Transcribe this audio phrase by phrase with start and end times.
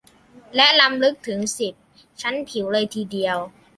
[0.55, 1.73] และล้ำลึกถึง สิบ
[2.21, 3.37] ชั้นผิวเลยทีเดียว